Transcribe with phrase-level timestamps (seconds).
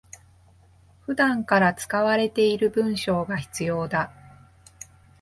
[1.01, 4.11] 普段から使われている文章が必要だ